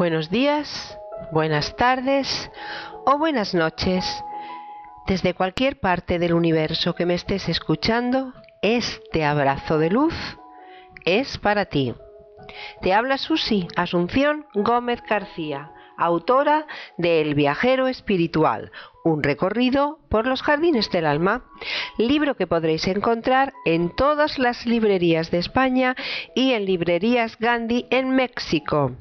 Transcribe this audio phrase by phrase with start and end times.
[0.00, 0.98] Buenos días,
[1.30, 2.50] buenas tardes
[3.04, 4.02] o buenas noches.
[5.06, 8.32] Desde cualquier parte del universo que me estés escuchando,
[8.62, 10.14] este abrazo de luz
[11.04, 11.94] es para ti.
[12.80, 18.72] Te habla Susi Asunción Gómez García, autora de El viajero espiritual,
[19.04, 21.44] un recorrido por los jardines del alma,
[21.98, 25.94] libro que podréis encontrar en todas las librerías de España
[26.34, 28.92] y en librerías Gandhi en México.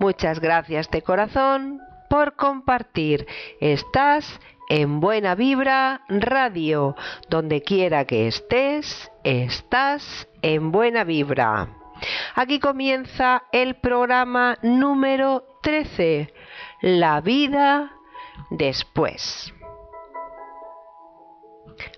[0.00, 3.26] Muchas gracias de corazón por compartir.
[3.60, 6.94] Estás en Buena Vibra Radio.
[7.28, 11.68] Donde quiera que estés, estás en Buena Vibra.
[12.34, 16.32] Aquí comienza el programa número 13,
[16.80, 17.92] La vida
[18.50, 19.53] después.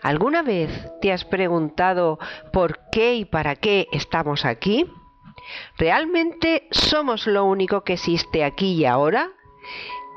[0.02, 2.18] ¿Alguna vez te has preguntado
[2.52, 4.86] por qué y para qué estamos aquí?
[5.78, 9.30] ¿Realmente somos lo único que existe aquí y ahora?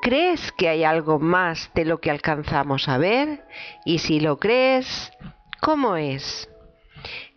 [0.01, 3.45] ¿Crees que hay algo más de lo que alcanzamos a ver?
[3.85, 5.11] Y si lo crees,
[5.61, 6.49] ¿cómo es?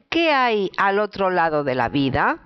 [0.08, 2.38] ¿Qué hay al otro lado de la vida?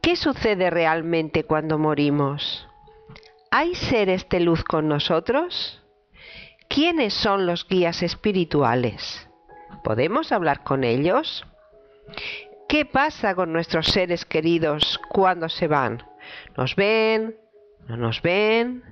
[0.00, 2.66] ¿Qué sucede realmente cuando morimos?
[3.50, 5.83] ¿Hay seres de luz con nosotros?
[6.68, 9.28] ¿Quiénes son los guías espirituales?
[9.82, 11.44] ¿Podemos hablar con ellos?
[12.68, 16.02] ¿Qué pasa con nuestros seres queridos cuando se van?
[16.56, 17.36] ¿Nos ven?
[17.86, 18.82] ¿No nos ven?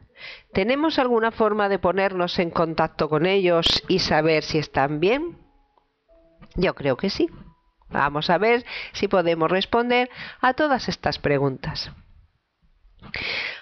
[0.52, 5.38] ¿Tenemos alguna forma de ponernos en contacto con ellos y saber si están bien?
[6.54, 7.28] Yo creo que sí.
[7.88, 10.10] Vamos a ver si podemos responder
[10.40, 11.90] a todas estas preguntas.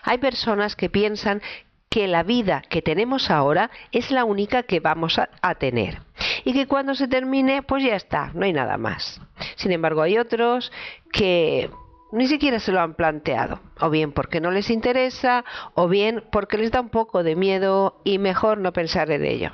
[0.03, 1.42] Hay personas que piensan
[1.91, 6.01] que la vida que tenemos ahora es la única que vamos a, tener
[6.45, 9.21] y que cuando se termine pues ya está, no hay nada más.
[9.56, 10.71] Sin embargo hay otros
[11.12, 11.69] que
[12.12, 16.59] ni siquiera se lo han planteado, o bien porque no les interesa, o bien porque
[16.59, 19.51] les da un poco de miedo y mejor no pensar en ello.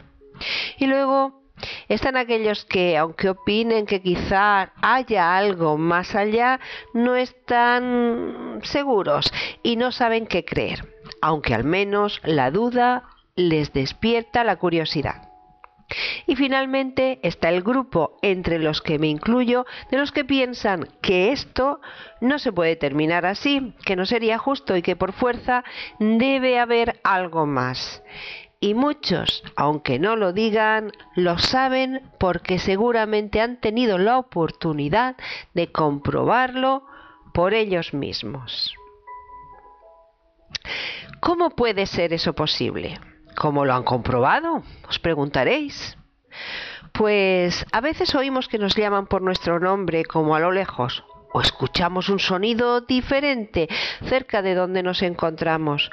[0.78, 1.42] Y luego
[1.88, 6.60] están aquellos que, aunque opinen que quizá haya algo más allá,
[6.92, 9.32] no están seguros
[9.62, 10.95] y no saben qué creer
[11.26, 13.02] aunque al menos la duda
[13.34, 15.28] les despierta la curiosidad.
[16.24, 21.32] Y finalmente está el grupo, entre los que me incluyo, de los que piensan que
[21.32, 21.80] esto
[22.20, 25.64] no se puede terminar así, que no sería justo y que por fuerza
[25.98, 28.04] debe haber algo más.
[28.60, 35.16] Y muchos, aunque no lo digan, lo saben porque seguramente han tenido la oportunidad
[35.54, 36.86] de comprobarlo
[37.34, 38.76] por ellos mismos.
[41.20, 43.00] ¿Cómo puede ser eso posible?
[43.36, 44.62] ¿Cómo lo han comprobado?
[44.88, 45.96] Os preguntaréis.
[46.92, 51.40] Pues a veces oímos que nos llaman por nuestro nombre como a lo lejos, o
[51.40, 53.68] escuchamos un sonido diferente
[54.04, 55.90] cerca de donde nos encontramos,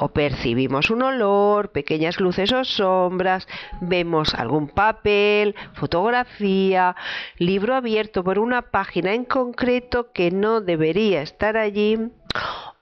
[0.00, 3.48] o percibimos un olor, pequeñas luces o sombras,
[3.80, 6.94] vemos algún papel, fotografía,
[7.36, 11.98] libro abierto por una página en concreto que no debería estar allí,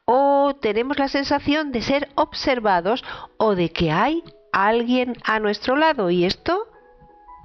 [0.06, 3.04] o tenemos la sensación de ser observados
[3.36, 4.22] o de que hay
[4.52, 6.68] alguien a nuestro lado y esto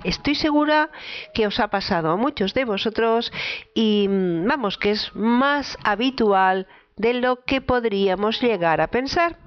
[0.04, 0.90] estoy segura
[1.34, 3.34] que os ha pasado a muchos de vosotros
[3.74, 9.38] y mm, vamos que es más habitual de lo que podríamos llegar a pensar.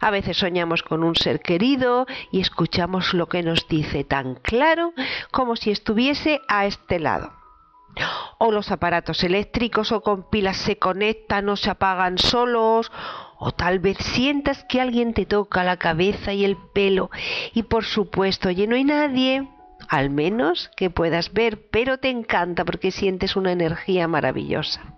[0.00, 4.92] A veces soñamos con un ser querido y escuchamos lo que nos dice tan claro
[5.32, 7.37] como si estuviese a este lado
[8.38, 12.90] o los aparatos eléctricos o con pilas se conectan o se apagan solos,
[13.38, 17.10] o tal vez sientas que alguien te toca la cabeza y el pelo
[17.54, 19.48] y por supuesto, oye, no hay nadie,
[19.88, 24.94] al menos que puedas ver, pero te encanta porque sientes una energía maravillosa.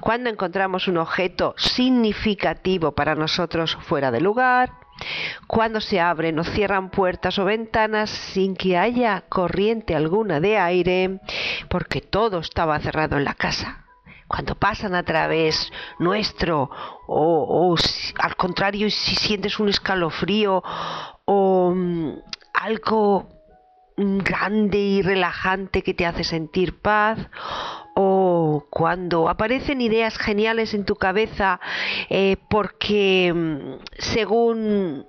[0.00, 4.72] cuando encontramos un objeto significativo para nosotros fuera de lugar,
[5.46, 11.20] cuando se abren o cierran puertas o ventanas sin que haya corriente alguna de aire,
[11.68, 13.84] porque todo estaba cerrado en la casa.
[14.28, 16.70] Cuando pasan a través nuestro,
[17.08, 17.76] o,
[18.18, 20.62] al contrario, si sientes un escalofrío
[21.24, 22.12] o mm,
[22.54, 23.28] algo
[23.96, 27.18] grande y relajante que te hace sentir paz
[28.02, 31.60] o cuando aparecen ideas geniales en tu cabeza
[32.08, 35.06] eh, porque mm, según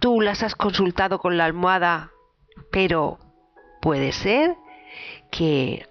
[0.00, 2.10] tú las has consultado con la almohada,
[2.70, 3.18] pero
[3.80, 4.56] puede ser
[5.30, 5.86] que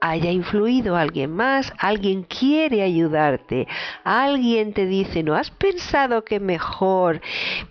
[0.00, 3.66] haya influido alguien más, alguien quiere ayudarte,
[4.04, 7.20] alguien te dice, ¿no has pensado que mejor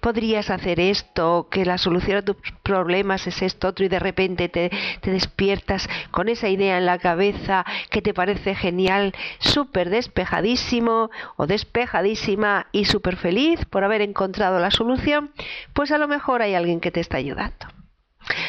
[0.01, 4.49] podrías hacer esto, que la solución a tus problemas es esto otro y de repente
[4.49, 4.71] te,
[5.01, 11.47] te despiertas con esa idea en la cabeza que te parece genial, súper despejadísimo o
[11.47, 15.31] despejadísima y súper feliz por haber encontrado la solución?
[15.73, 17.67] Pues a lo mejor hay alguien que te está ayudando.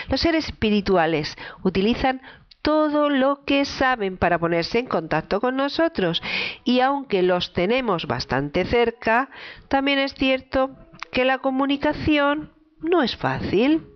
[0.08, 2.20] Los seres espirituales utilizan
[2.62, 6.22] todo lo que saben para ponerse en contacto con nosotros.
[6.64, 9.30] Y aunque los tenemos bastante cerca,
[9.68, 10.70] también es cierto
[11.12, 13.86] que la comunicación no es fácil.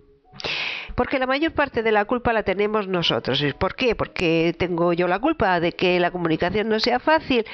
[0.95, 3.43] Porque la mayor parte de la culpa la tenemos nosotros.
[3.57, 3.95] ¿Por qué?
[3.95, 7.45] Porque tengo yo la culpa de que la comunicación no sea fácil.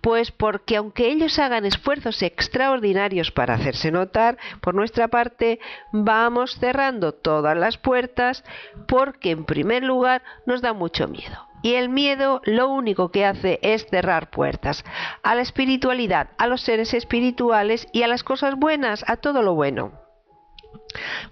[0.00, 5.60] Pues porque aunque ellos hagan esfuerzos extraordinarios para hacerse notar, por nuestra parte
[5.92, 8.44] vamos cerrando todas las puertas
[8.86, 11.46] porque en primer lugar nos da mucho miedo.
[11.62, 14.84] Y el miedo lo único que hace es cerrar puertas
[15.22, 19.54] a la espiritualidad, a los seres espirituales y a las cosas buenas, a todo lo
[19.54, 19.92] bueno.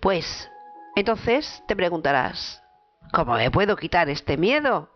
[0.01, 0.51] Pues
[0.99, 2.63] entonces te preguntarás,
[3.13, 4.91] ¿cómo me puedo quitar este miedo?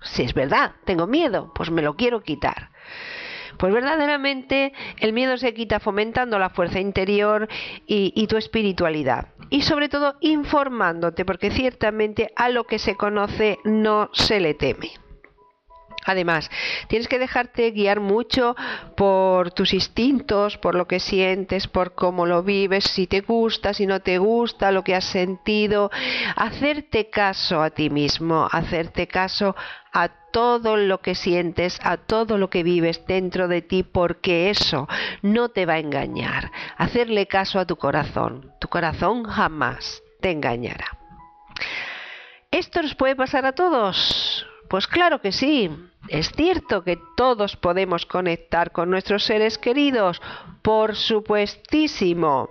[0.00, 2.70] Si es verdad, tengo miedo, pues me lo quiero quitar.
[3.58, 7.48] Pues verdaderamente el miedo se quita fomentando la fuerza interior
[7.86, 9.28] y, tu espiritualidad.
[9.50, 14.92] Y sobre todo informándote, porque ciertamente a lo que se conoce no se le teme.
[16.04, 16.50] Además,
[16.88, 18.56] tienes que dejarte guiar mucho
[18.96, 23.86] por tus instintos, por lo que sientes, por cómo lo vives, si te gusta, si
[23.86, 25.90] no te gusta, lo que has sentido.
[26.36, 29.54] Hacerte caso a ti mismo, hacerte caso
[29.92, 34.88] a todo lo que sientes, a todo lo que vives dentro de ti, porque eso
[35.22, 36.50] no te va a engañar.
[36.76, 38.52] Hacerle caso a tu corazón.
[38.60, 40.86] Tu corazón jamás te engañará.
[42.50, 44.46] ¿Esto nos puede pasar a todos?
[44.68, 45.70] Pues claro que sí.
[46.08, 50.22] Es cierto que todos podemos conectar con nuestros seres queridos,
[50.62, 52.50] por supuestísimo.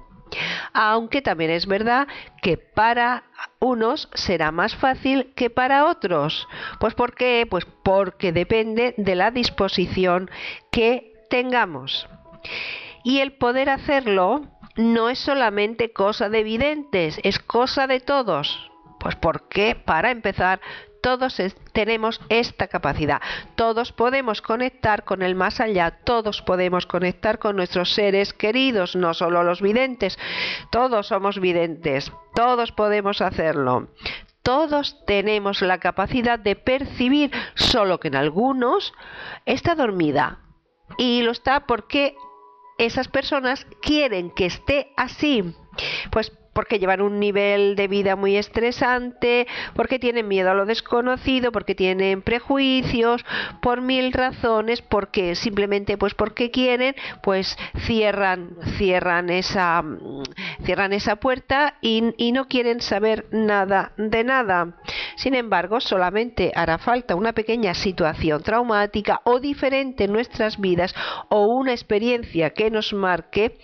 [0.73, 2.07] Aunque también es verdad
[2.41, 3.23] que para
[3.59, 6.47] unos será más fácil que para otros.
[6.79, 7.47] Pues ¿por qué?
[7.49, 10.29] Pues porque depende de la disposición
[10.71, 12.07] que tengamos.
[13.03, 14.41] Y el poder hacerlo
[14.75, 18.69] no es solamente cosa de evidentes, es cosa de todos.
[18.99, 20.59] Pues porque, para empezar,
[21.07, 23.21] todos tenemos esta capacidad.
[23.55, 29.13] Todos podemos conectar con el más allá, todos podemos conectar con nuestros seres queridos, no
[29.13, 30.19] solo los videntes.
[30.69, 33.87] Todos somos videntes, todos podemos hacerlo.
[34.43, 38.91] Todos tenemos la capacidad de percibir, solo que en algunos
[39.45, 40.39] está dormida.
[40.97, 42.17] Y lo está porque
[42.77, 45.55] esas personas quieren que esté así.
[46.11, 49.45] Pues porque llevan un nivel de vida muy estresante,
[49.75, 53.23] porque tienen miedo a lo desconocido, porque tienen prejuicios,
[53.61, 59.83] por mil razones, porque simplemente pues porque quieren, pues cierran, cierran esa,
[60.63, 64.79] cierran esa puerta y, y no quieren saber nada de nada.
[65.15, 70.95] Sin embargo, solamente hará falta una pequeña situación traumática o diferente en nuestras vidas
[71.29, 73.59] o una experiencia que nos marque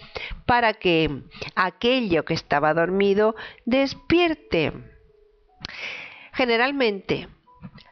[0.45, 1.23] para que
[1.55, 3.35] aquello que estaba dormido
[3.65, 4.73] despierte.
[6.33, 7.29] Generalmente,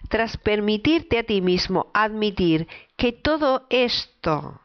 [0.10, 2.68] tras permitirte a ti mismo admitir
[2.98, 4.60] que todo esto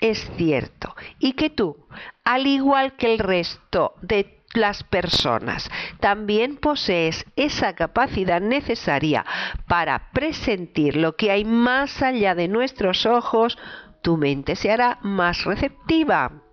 [0.00, 1.86] es cierto y que tú,
[2.24, 5.70] al igual que el resto de las personas,
[6.00, 9.26] también posees esa capacidad necesaria
[9.66, 13.58] para presentir lo que hay más allá de nuestros ojos,
[14.02, 16.47] tu mente se hará más receptiva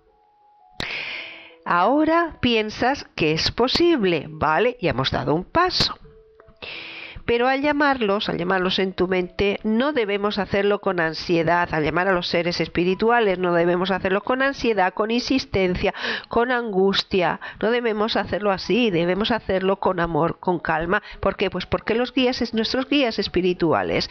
[1.68, 4.76] Ahora piensas que es posible, ¿vale?
[4.80, 5.98] Ya hemos dado un paso.
[7.24, 11.68] Pero al llamarlos, al llamarlos en tu mente, no debemos hacerlo con ansiedad.
[11.72, 15.92] Al llamar a los seres espirituales, no debemos hacerlo con ansiedad, con insistencia,
[16.28, 17.40] con angustia.
[17.60, 21.02] No debemos hacerlo así, debemos hacerlo con amor, con calma.
[21.18, 21.50] ¿Por qué?
[21.50, 24.08] Pues porque los guías, nuestros guías espirituales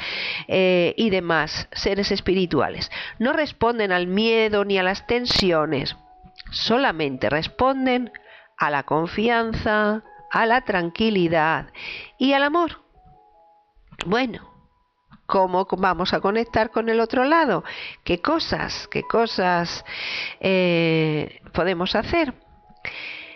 [0.50, 5.96] eh, y demás seres espirituales, no responden al miedo ni a las tensiones,
[6.52, 8.12] solamente responden
[8.58, 11.72] a la confianza, a la tranquilidad
[12.18, 12.82] y al amor.
[14.06, 14.50] Bueno,
[15.26, 17.64] ¿cómo vamos a conectar con el otro lado?
[18.04, 19.86] ¿Qué cosas, qué cosas
[20.40, 22.34] eh, podemos hacer?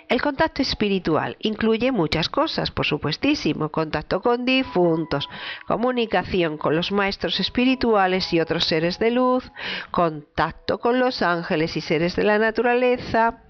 [0.09, 5.29] El contacto espiritual incluye muchas cosas, por supuestísimo, contacto con difuntos,
[5.67, 9.51] comunicación con los maestros espirituales y otros seres de luz,
[9.91, 13.43] contacto con los ángeles y seres de la naturaleza,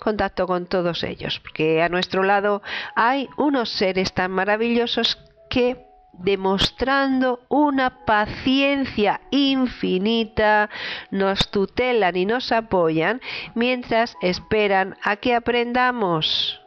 [0.00, 2.60] contacto con todos ellos, porque a nuestro lado
[2.94, 10.70] hay unos seres tan maravillosos que demostrando una paciencia infinita,
[11.10, 13.20] nos tutelan y nos apoyan
[13.54, 16.61] mientras esperan a que aprendamos.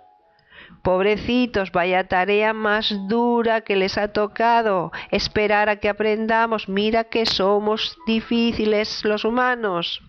[0.86, 6.70] Pobrecitos, vaya tarea más dura que les ha tocado, esperar a que aprendamos.
[6.70, 10.04] Mira que somos difíciles los humanos.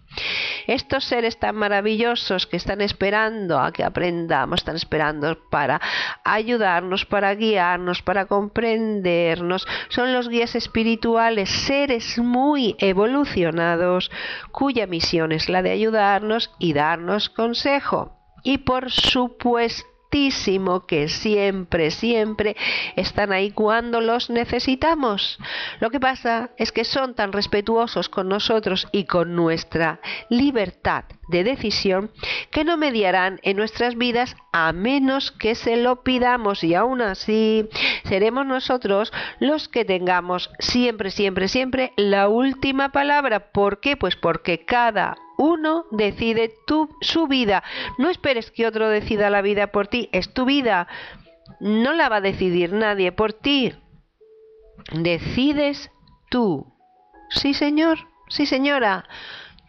[0.67, 5.81] Estos seres tan maravillosos que están esperando a que aprendamos, están esperando para
[6.25, 14.11] ayudarnos, para guiarnos, para comprendernos, son los guías espirituales, seres muy evolucionados,
[14.53, 18.13] cuya misión es la de ayudarnos y darnos consejo.
[18.43, 19.96] Y por supuesto,
[20.87, 22.57] que siempre, siempre
[22.97, 25.39] están ahí cuando los necesitamos.
[25.79, 31.45] Lo que pasa es que son tan respetuosos con nosotros y con nuestra libertad de
[31.45, 32.11] decisión
[32.51, 37.69] que no mediarán en nuestras vidas a menos que se lo pidamos y aún así
[38.05, 43.51] seremos nosotros los que tengamos siempre, siempre, siempre la última palabra.
[43.53, 43.97] ¿Por qué?
[43.97, 47.63] Pues porque cada uno decide tu, su vida.
[47.99, 50.89] No esperes que otro decida la vida por ti, es tu vida.
[51.61, 53.75] No la va a decidir nadie por ti.
[54.93, 55.91] Decides
[56.31, 56.73] tú.
[57.31, 57.99] Sí, señor.
[58.29, 59.09] Sí, señora.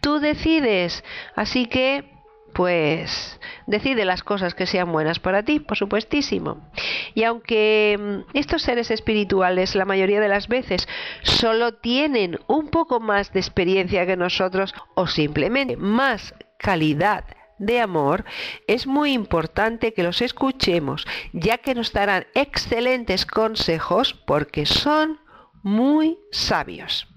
[0.01, 1.03] Tú decides.
[1.35, 2.16] Así que
[2.57, 6.71] pues decide las cosas que sean buenas para ti, por supuestísimo.
[7.13, 10.87] Y aunque mm, estos seres espirituales la mayoría de las veces
[11.21, 17.25] solo tienen un poco más de experiencia que nosotros o simplemente más calidad
[17.59, 18.25] de amor,
[18.65, 25.19] es muy importante que los escuchemos, ya que nos darán excelentes consejos porque son
[25.61, 27.07] muy sabios.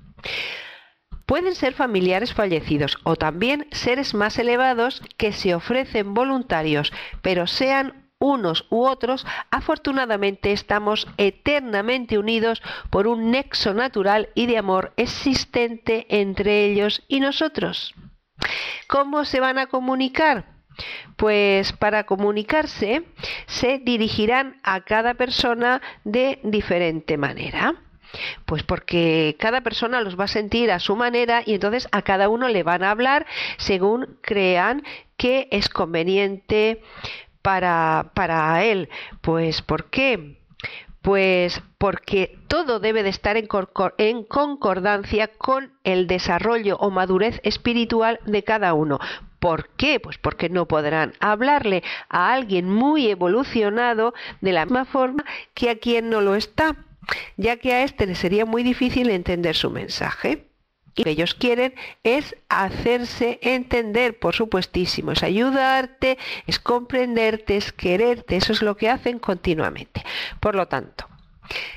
[1.30, 8.10] Pueden ser familiares fallecidos o también seres más elevados que se ofrecen voluntarios, pero sean
[8.18, 12.60] unos u otros, afortunadamente estamos eternamente unidos
[12.90, 17.94] por un nexo natural y de amor existente entre ellos y nosotros.
[18.88, 20.46] ¿Cómo se van a comunicar?
[21.14, 23.04] Pues para comunicarse
[23.46, 27.76] se dirigirán a cada persona de diferente manera.
[28.44, 32.28] Pues porque cada persona los va a sentir a su manera y entonces a cada
[32.28, 33.26] uno le van a hablar
[33.58, 34.82] según crean
[35.16, 36.82] que es conveniente
[37.42, 38.88] para, para él.
[39.20, 40.38] Pues ¿por qué?
[41.02, 43.48] Pues porque todo debe de estar en,
[43.96, 48.98] en, concordancia con el desarrollo o madurez espiritual de cada uno.
[49.38, 49.98] ¿Por qué?
[49.98, 54.12] Pues porque no podrán hablarle a alguien muy evolucionado
[54.42, 55.24] de la misma forma
[55.54, 56.76] que a quien no lo está
[57.36, 60.46] ya que a este le sería muy difícil entender su mensaje.
[60.96, 67.72] Y lo que ellos quieren es hacerse entender, por supuestísimo, es ayudarte, es comprenderte, es
[67.72, 70.02] quererte, eso es lo que hacen continuamente.
[70.40, 71.08] Por lo tanto,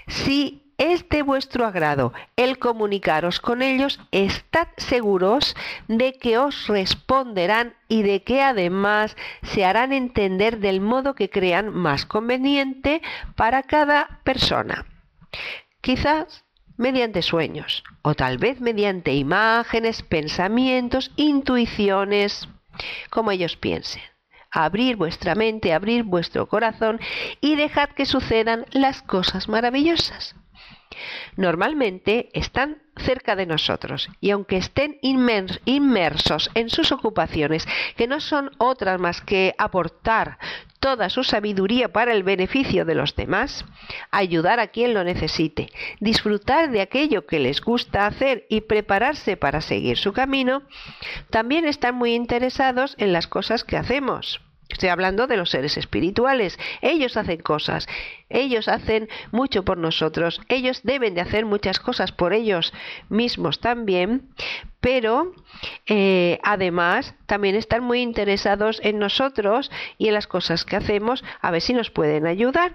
[0.07, 5.55] si es de vuestro agrado el comunicaros con ellos, estad seguros
[5.87, 11.73] de que os responderán y de que además se harán entender del modo que crean
[11.73, 13.01] más conveniente
[13.35, 14.85] para cada persona.
[15.81, 16.45] Quizás
[16.77, 22.47] mediante sueños o tal vez mediante imágenes, pensamientos, intuiciones,
[23.09, 24.01] como ellos piensen.
[24.51, 26.99] Abrir vuestra mente, abrir vuestro corazón
[27.41, 30.35] y dejad que sucedan las cosas maravillosas.
[31.35, 38.51] Normalmente están cerca de nosotros y aunque estén inmersos en sus ocupaciones, que no son
[38.59, 40.37] otras más que aportar
[40.83, 43.63] toda su sabiduría para el beneficio de los demás,
[44.11, 45.71] ayudar a quien lo necesite,
[46.01, 50.63] disfrutar de aquello que les gusta hacer y prepararse para seguir su camino,
[51.29, 54.41] también están muy interesados en las cosas que hacemos
[54.73, 56.57] Estoy hablando de los seres espirituales.
[56.81, 57.87] Ellos hacen cosas,
[58.27, 62.73] ellos hacen mucho por nosotros, ellos deben de hacer muchas cosas por ellos
[63.07, 64.29] mismos también,
[64.81, 65.31] pero
[65.85, 71.51] eh, además también están muy interesados en nosotros y en las cosas que hacemos, a
[71.51, 72.73] ver si nos pueden ayudar.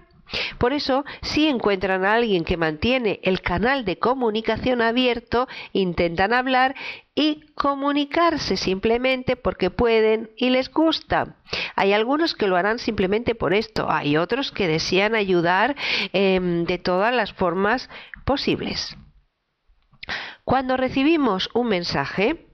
[0.58, 6.74] Por eso, si encuentran a alguien que mantiene el canal de comunicación abierto, intentan hablar
[7.14, 11.36] y comunicarse simplemente porque pueden y les gusta.
[11.74, 15.76] Hay algunos que lo harán simplemente por esto, hay otros que desean ayudar
[16.12, 17.88] em, de todas las formas
[18.24, 18.96] posibles.
[20.44, 22.47] Cuando recibimos un mensaje,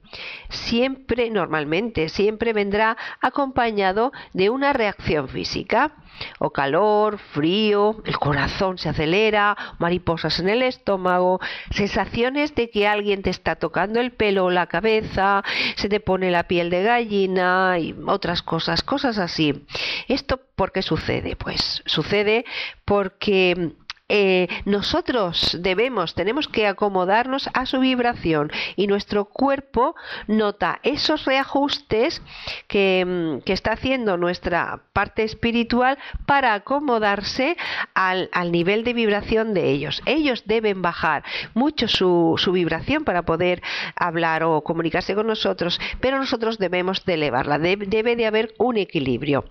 [0.49, 5.93] siempre, normalmente, siempre vendrá acompañado de una reacción física,
[6.39, 11.39] o calor, frío, el corazón se acelera, mariposas en el estómago,
[11.71, 15.43] sensaciones de que alguien te está tocando el pelo o la cabeza,
[15.75, 19.65] se te pone la piel de gallina y otras cosas, cosas así.
[20.07, 21.35] ¿Esto por qué sucede?
[21.35, 22.45] Pues sucede
[22.85, 23.73] porque
[24.07, 29.95] eh, nosotros debemos, tenemos que acomodarnos a su vibración y nuestro cuerpo
[30.27, 32.21] nota esos reajustes
[32.67, 35.97] que, mm, está haciendo nuestra parte espiritual
[36.27, 37.57] para acomodarse
[37.95, 40.03] al, nivel de vibración de ellos.
[40.05, 41.23] Ellos deben bajar
[41.55, 43.63] mucho su, su vibración para poder
[43.95, 49.45] hablar o comunicarse con nosotros, pero nosotros debemos de elevarla, debe de haber un equilibrio.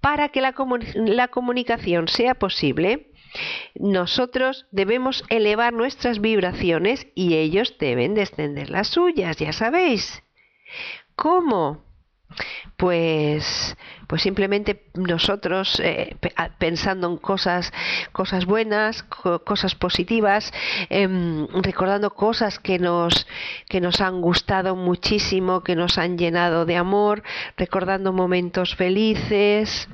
[0.00, 0.54] Para que la,
[0.94, 3.11] la comunicación sea posible,
[3.74, 10.22] nosotros debemos elevar nuestras vibraciones y ellos deben descender las suyas, ya sabéis.
[11.16, 11.84] ¿Cómo?
[12.76, 13.76] Pues,
[14.08, 16.16] pues simplemente nosotros eh,
[16.58, 17.72] pensando en cosas,
[18.12, 19.02] cosas buenas,
[19.44, 20.52] cosas positivas,
[20.88, 23.26] em, recordando cosas que nos,
[23.68, 27.22] que nos han gustado muchísimo, que nos han llenado de amor,
[27.56, 29.88] recordando momentos felices.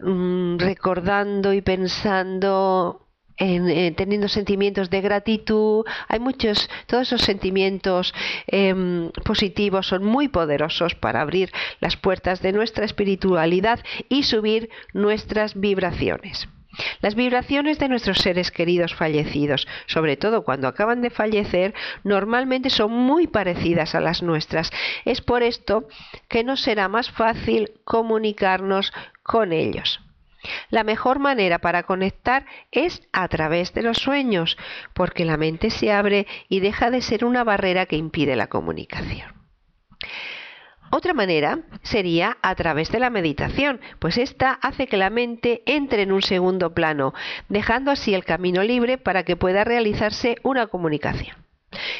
[0.00, 5.84] Mm, recordando y pensando en, eh, teniendo sentimientos de gratitud.
[6.08, 8.14] Hay muchos, todos esos sentimientos
[8.46, 11.50] em, positivos son muy poderosos para abrir
[11.80, 16.48] las puertas de nuestra espiritualidad y subir nuestras vibraciones.
[17.00, 22.92] Las vibraciones de nuestros seres queridos fallecidos, sobre todo cuando acaban de fallecer, normalmente son
[22.92, 24.70] muy parecidas a las nuestras.
[25.04, 25.88] Es por esto
[26.28, 28.92] que nos será más fácil comunicarnos
[29.22, 30.00] con ellos.
[30.70, 34.56] La mejor manera para conectar es a través de los sueños,
[34.94, 39.32] porque la mente se abre y deja de ser una barrera que impide la comunicación.
[40.90, 46.02] Otra manera sería a través de la meditación, pues esta hace que la mente entre
[46.02, 47.12] en un segundo plano,
[47.48, 51.36] dejando así el camino libre para que pueda realizarse una comunicación.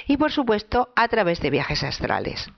[0.06, 2.50] Y por supuesto a través de viajes astrales.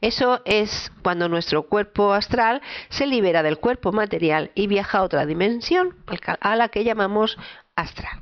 [0.00, 5.26] Eso es cuando nuestro cuerpo astral se libera del cuerpo material y viaja a otra
[5.26, 5.96] dimensión,
[6.40, 7.36] a la que llamamos
[7.74, 8.20] astral.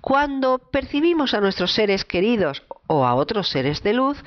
[0.00, 4.22] Cuando percibimos a nuestros seres queridos o a otros seres de luz,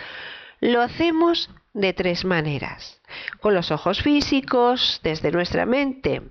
[0.59, 3.01] lo hacemos de tres maneras.
[3.39, 6.21] Con los ojos físicos, desde nuestra mente,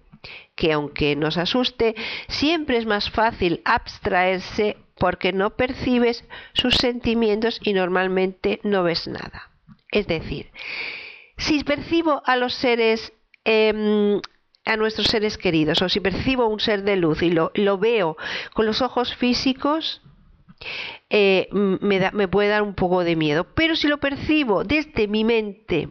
[0.55, 1.95] que aunque nos asuste,
[2.29, 9.51] siempre es más fácil abstraerse porque no percibes sus sentimientos y normalmente no ves nada.
[9.91, 10.51] Es decir,
[11.37, 13.12] si percibo a los seres,
[13.45, 14.21] em,
[14.64, 18.17] a nuestros seres queridos, o si percibo un ser de luz y lo, lo veo
[18.53, 20.03] con los ojos físicos,
[21.11, 23.44] eh, me, me puede dar un poco de miedo.
[23.55, 25.88] Pero si lo percibo desde mi mente,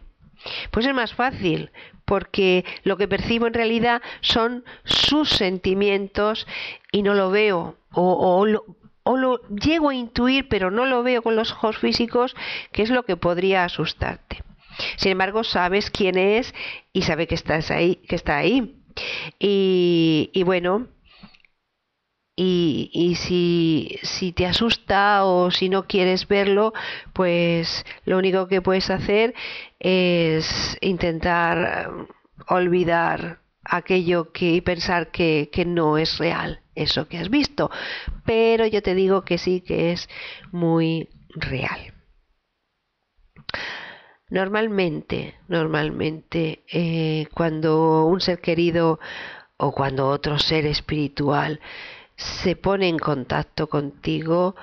[0.70, 1.70] pues es más fácil,
[2.04, 6.46] porque lo que percibo en realidad son sus sentimientos
[6.90, 8.64] y no lo veo, o, lo,
[9.02, 12.34] o, lo, llego a intuir, pero no lo veo con los ojos físicos,
[12.72, 14.42] que es lo que podría asustarte.
[14.96, 16.54] Sin embargo, sabes quién es
[16.92, 18.76] y sabe que estás ahí, que está ahí.
[19.38, 20.88] Y, y bueno,
[22.40, 26.72] y, si, si, te asusta o si no quieres verlo,
[27.12, 29.34] pues lo único que puedes hacer
[29.80, 32.06] es intentar um,
[32.48, 37.70] olvidar aquello que y pensar que, que no es real, eso que has visto.
[38.24, 40.08] Pero yo te digo que sí que es
[40.52, 41.92] muy real.
[44.30, 49.00] Normalmente, normalmente, eh, cuando un ser querido
[49.56, 51.60] o cuando otro ser espiritual
[52.18, 54.56] se pone en contacto contigo,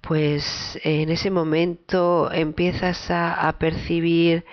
[0.00, 4.44] pues en ese momento empiezas a, percibir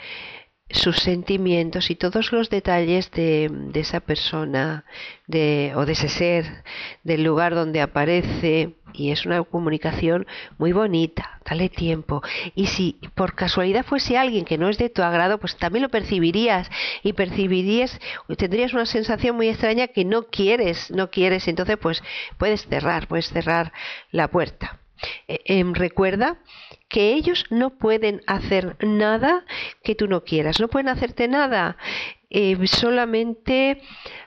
[0.74, 4.86] sus sentimientos y todos los detalles de, de esa persona
[5.28, 6.64] de, o de ese ser,
[7.04, 12.22] del lugar donde aparece, y es una comunicación muy bonita, dale tiempo.
[12.56, 15.90] Y si por casualidad fuese alguien que no es de tu agrado, pues también lo
[15.90, 16.70] percibirías
[17.04, 18.00] y percibirías,
[18.38, 22.04] tendrías una sensación muy extraña que no quieres, no quieres, entonces pues
[22.38, 23.72] puedes cerrar, puedes cerrar
[24.12, 24.80] la puerta.
[25.28, 26.38] Eh, em, recuerda
[26.92, 29.46] que ellos no pueden hacer nada
[29.82, 31.78] que tú no quieras, no pueden hacerte nada,
[32.30, 33.82] eh, solamente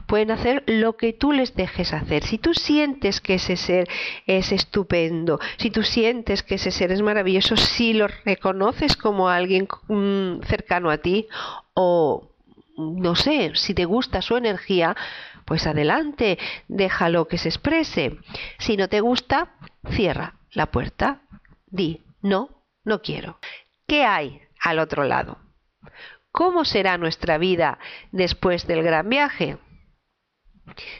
[0.06, 2.24] pueden hacer lo que tú les dejes hacer.
[2.24, 3.88] Si tú sientes que ese ser
[4.26, 9.68] es estupendo, si tú sientes que ese ser es maravilloso, si lo reconoces como alguien
[9.88, 11.26] mm, cercano a ti
[11.74, 12.30] o
[12.76, 14.96] no sé, si te gusta su energía,
[15.44, 18.18] pues adelante, déjalo que se exprese.
[18.58, 19.52] Si no te gusta,
[19.90, 21.20] cierra la puerta,
[21.70, 22.48] di, no,
[22.84, 23.38] no quiero.
[23.86, 25.38] ¿Qué hay al otro lado?
[26.32, 27.78] ¿Cómo será nuestra vida
[28.12, 29.58] después del gran viaje?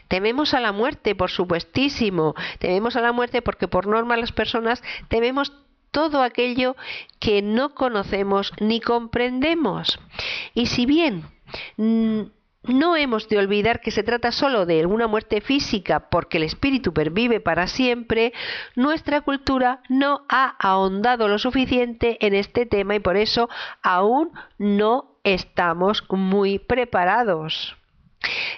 [0.09, 2.35] Tememos a la muerte, por supuestísimo.
[2.59, 5.53] Tememos a la muerte porque por norma las personas tememos
[5.91, 6.77] todo aquello
[7.21, 9.99] que no conocemos ni comprendemos.
[10.53, 11.25] Y si bien
[11.79, 12.25] mm,
[12.67, 16.93] no hemos de olvidar que se trata solo de una muerte física porque el espíritu
[16.93, 18.33] pervive para siempre,
[18.75, 23.49] nuestra cultura no ha ahondado lo suficiente en este tema y por eso
[23.83, 27.77] aún no estamos muy preparados.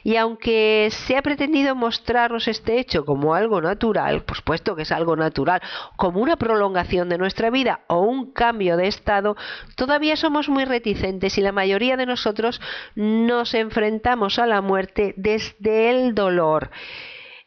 [0.04, 4.92] Y aunque se ha pretendido mostrarnos este hecho como algo natural, por supuesto que es
[4.92, 5.60] algo natural,
[5.96, 9.36] como una prolongación de nuestra vida o un cambio de estado,
[9.74, 12.60] todavía somos muy reticentes y la mayoría de nosotros
[12.94, 16.70] nos enfrentamos a la muerte desde el dolor.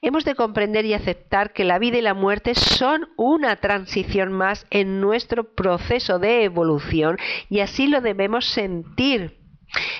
[0.01, 4.65] Hemos de comprender y aceptar que la vida y la muerte son una transición más
[4.69, 7.17] en nuestro proceso de evolución
[7.49, 9.38] y así lo debemos sentir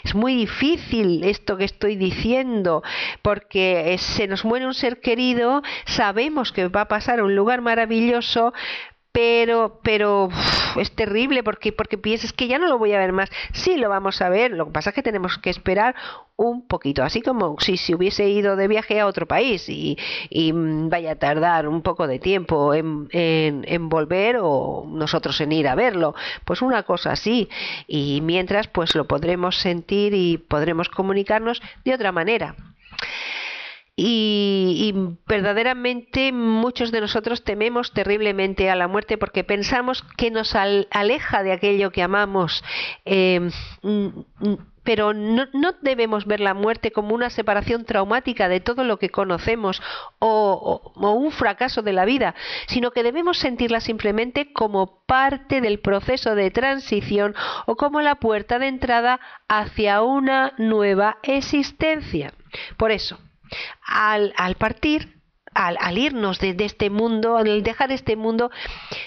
[0.04, 2.84] es muy difícil esto que estoy diciendo,
[3.22, 7.62] porque se nos muere un ser querido, sabemos que va a pasar a un lugar
[7.62, 8.54] maravilloso,
[9.12, 10.30] pero pero
[10.78, 13.30] es terrible porque porque piensas que ya no lo voy a ver más.
[13.54, 15.96] Sí lo vamos a ver lo que pasa es que tenemos que esperar
[16.36, 19.98] un poquito así como si se hubiese ido de viaje a otro país y,
[20.90, 25.76] vaya a tardar un poco de tiempo en, en, volver o nosotros en ir a
[25.76, 26.16] verlo.
[26.46, 27.50] Pues una cosa así
[27.88, 32.56] y mientras pues lo podremos sentir y podremos comunicarnos de otra manera
[34.02, 34.94] y,
[35.28, 41.52] verdaderamente muchos de nosotros tememos terriblemente a la muerte porque pensamos que nos aleja de
[41.52, 42.64] aquello que amamos.
[43.04, 43.52] Em,
[44.84, 45.46] pero no,
[45.82, 49.82] debemos ver la muerte como una separación traumática de todo lo que conocemos
[50.20, 52.36] o, un fracaso de la vida,
[52.68, 57.36] sino que debemos sentirla simplemente como parte del proceso de transición
[57.66, 62.34] o como la puerta de entrada hacia una nueva existencia.
[62.78, 63.20] Por eso,
[63.86, 65.22] al, partir,
[65.54, 68.52] al, irnos de, este mundo, al dejar este mundo,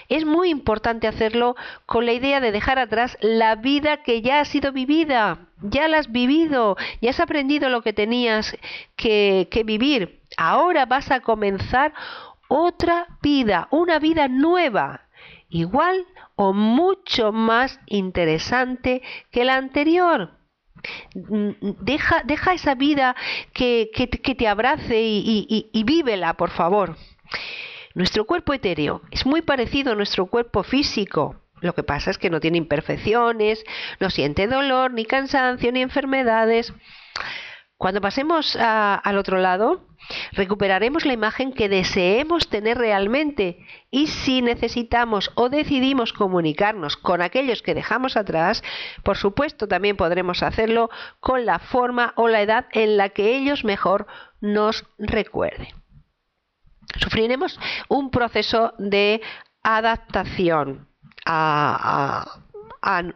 [0.08, 4.44] es muy importante hacerlo con la idea de dejar atrás la vida que ya ha
[4.44, 8.56] sido vivida, ya la has vivido, ya has aprendido lo que tenías
[8.96, 10.20] que, que vivir.
[10.36, 11.92] Ahora vas a comenzar
[12.48, 15.02] otra vida, una vida nueva,
[15.48, 20.41] igual o mucho más interesante que la anterior.
[21.14, 23.14] Deja, deja esa vida
[23.52, 26.96] que, que, te abrace y, y, y vívela, por favor.
[27.94, 31.36] Nuestro cuerpo etéreo es muy parecido a nuestro cuerpo físico.
[31.60, 33.64] Lo que pasa es que no tiene imperfecciones,
[34.00, 36.72] no siente dolor, ni cansancio, ni enfermedades.
[37.82, 39.88] Cuando pasemos al otro lado,
[40.30, 43.58] recuperaremos la imagen que deseemos tener realmente
[43.90, 48.62] y si necesitamos o decidimos comunicarnos con aquellos que dejamos atrás,
[49.02, 53.64] por supuesto también podremos hacerlo con la forma o la edad en la que ellos
[53.64, 54.06] mejor
[54.40, 55.74] nos recuerden.
[57.00, 59.22] Sufriremos un proceso de
[59.64, 60.86] adaptación
[61.26, 62.42] a,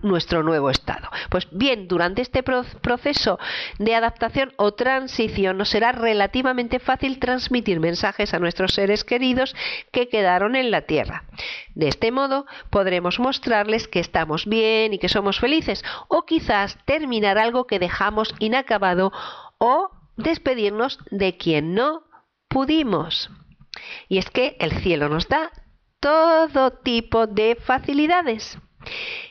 [0.02, 1.08] nuestro nuevo estado.
[1.30, 3.38] Pues bien, durante este proceso
[3.78, 9.54] de adaptación o transición nos será relativamente fácil transmitir mensajes a nuestros seres queridos
[9.92, 11.24] que quedaron en la Tierra.
[11.74, 17.38] De este modo podremos mostrarles que estamos bien y que somos felices o quizás terminar
[17.38, 19.12] algo que dejamos inacabado
[19.58, 22.04] o despedirnos de quien no
[22.48, 23.30] pudimos.
[24.08, 25.50] Y es que el cielo nos da
[26.00, 28.58] todo tipo de facilidades.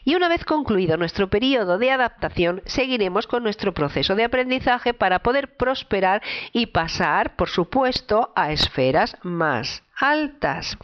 [0.03, 5.19] Y una vez concluido nuestro periodo de adaptación, seguiremos con nuestro proceso de aprendizaje para
[5.19, 6.21] poder prosperar
[6.53, 10.77] y pasar, por supuesto, a esferas más altas.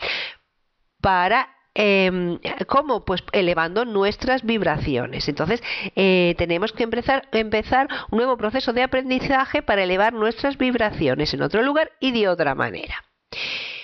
[1.01, 3.05] Para Em, ¿Cómo?
[3.05, 5.29] Pues elevando nuestras vibraciones.
[5.29, 5.63] Entonces,
[5.95, 11.41] eh, tenemos que empezar, empezar un nuevo proceso de aprendizaje para elevar nuestras vibraciones en
[11.41, 13.05] otro lugar y de otra manera.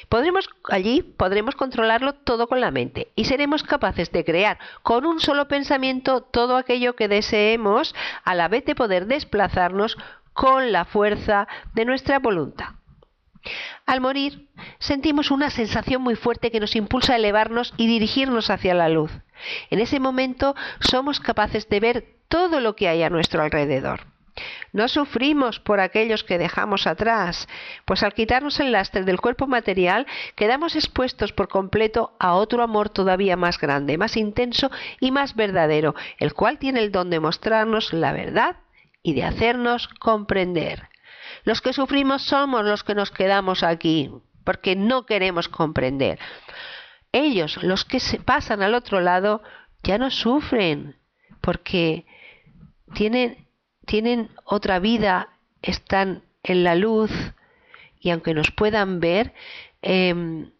[0.09, 5.19] Podremos, allí podremos controlarlo todo con la mente y seremos capaces de crear con un
[5.19, 7.93] solo pensamiento todo aquello que deseemos
[8.23, 9.97] a la vez de poder desplazarnos
[10.33, 12.69] con la fuerza de nuestra voluntad.
[13.85, 14.47] Al morir,
[14.79, 19.11] sentimos una sensación muy fuerte que nos impulsa a elevarnos y dirigirnos hacia la luz.
[19.69, 24.01] En ese momento somos capaces de ver todo lo que hay a nuestro alrededor.
[24.73, 27.47] No sufrimos por aquellos que dejamos atrás,
[27.85, 32.89] pues al quitarnos el lastre del cuerpo material quedamos expuestos por completo a otro amor
[32.89, 34.69] todavía más grande, más intenso
[34.99, 38.57] y más verdadero, el cual tiene el don de mostrarnos la verdad
[39.03, 40.89] y de hacernos comprender.
[41.43, 44.11] Los que sufrimos somos los que nos quedamos aquí,
[44.43, 46.19] porque no queremos comprender.
[47.11, 49.41] Ellos, los que se pasan al otro lado,
[49.83, 50.97] ya no sufren,
[51.41, 52.05] porque
[52.93, 53.46] tienen,
[53.87, 55.29] tienen otra vida,
[55.63, 57.09] están en la luz
[57.99, 59.33] y aunque nos puedan ver,
[59.81, 60.51] em,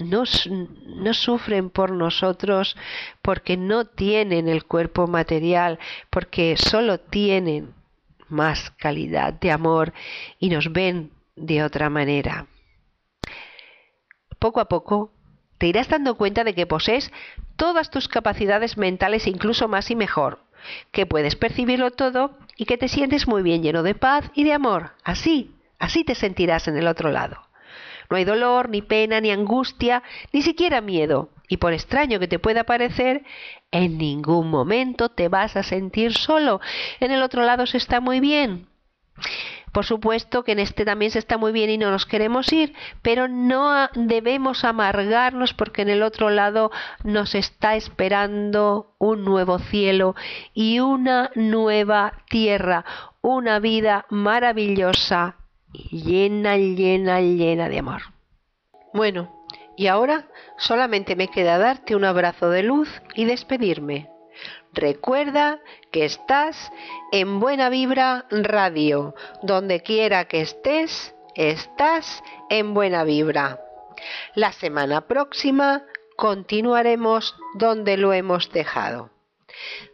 [0.00, 2.76] no, no, sufren por nosotros
[3.22, 5.78] porque no tienen el cuerpo material,
[6.10, 7.74] porque solo tienen
[8.28, 9.92] más calidad de amor
[10.38, 12.46] y nos ven de otra manera.
[14.38, 15.12] Poco a poco
[15.58, 17.12] te irás dando cuenta de que posees
[17.56, 20.40] todas tus capacidades mentales incluso más y mejor,
[20.90, 24.52] que puedes percibirlo todo y que te sientes muy bien lleno de paz y de
[24.52, 24.92] amor.
[25.04, 27.42] Así, así te sentirás en el otro lado.
[28.10, 31.30] No hay dolor, ni pena, ni angustia, ni siquiera miedo.
[31.48, 33.24] Y por extraño que te pueda parecer,
[33.70, 36.60] en ningún momento te vas a sentir solo.
[37.00, 38.68] En el otro lado se está muy bien.
[39.72, 42.74] Por supuesto que en este también se está muy bien y no nos queremos ir,
[43.00, 46.70] pero no debemos amargarnos porque en el otro lado
[47.04, 50.14] nos está esperando un nuevo cielo
[50.52, 52.84] y una nueva tierra,
[53.22, 55.36] una vida maravillosa,
[55.90, 58.02] llena, llena, llena de amor.
[58.92, 60.26] Bueno, y ahora
[60.58, 64.11] solamente me queda darte un abrazo de luz y despedirme.
[64.72, 66.72] Recuerda que estás
[67.12, 69.14] en Buena Vibra Radio.
[69.42, 73.60] Donde quiera que estés, estás en Buena Vibra.
[74.34, 75.84] La semana próxima
[76.16, 79.10] continuaremos donde lo hemos dejado.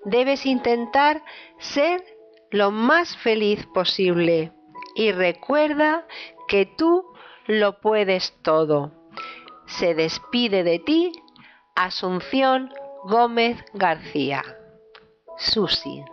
[0.05, 1.23] Debes intentar
[1.59, 2.05] ser
[2.51, 4.53] lo más feliz posible
[4.95, 6.07] y recuerda
[6.47, 7.05] que tú
[7.47, 8.93] lo puedes todo
[9.69, 11.13] se despide de ti
[11.75, 12.73] Asunción
[13.05, 14.43] Gómez García.
[15.39, 16.05] Susi.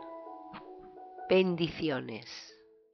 [1.28, 2.45] Bendiciones.